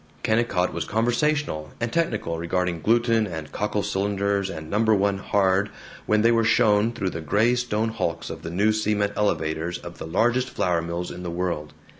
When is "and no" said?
4.49-5.05